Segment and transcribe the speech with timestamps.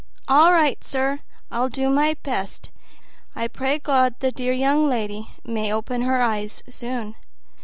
[0.27, 1.19] "All right, sir,
[1.51, 2.71] I'll do my best,
[3.35, 7.13] and I pray God the dear young lady may open her eyes soon."